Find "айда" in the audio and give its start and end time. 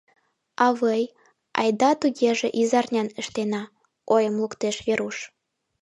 1.59-1.91